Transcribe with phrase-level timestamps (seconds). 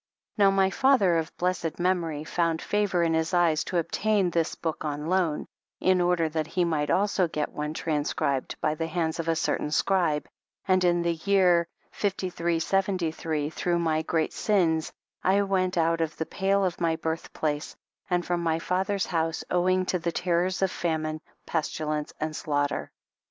[0.35, 4.83] Now my father, of blessed memory, found favor in his eyes, to obtain this book
[4.83, 5.45] on loan,
[5.79, 9.69] in order that he might also get one transcribed by the hands of a certain
[9.69, 10.27] scribe,
[10.67, 14.91] and in the year 5373,* through my great sins,
[15.21, 17.75] I went out of the pale of my birth place,
[18.09, 22.91] and from my father's house, owing to the terrors of famine, pestilence and slaughter.